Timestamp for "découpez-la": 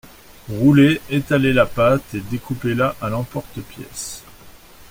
2.21-2.95